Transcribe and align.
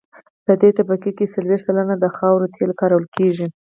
په 0.45 0.53
دې 0.61 0.69
طبقه 0.77 1.09
کې 1.17 1.31
څلویښت 1.33 1.65
سلنه 1.67 1.95
د 1.99 2.05
خاورو 2.17 2.51
تیل 2.55 2.71
کارول 2.81 3.05
کیږي 3.15 3.47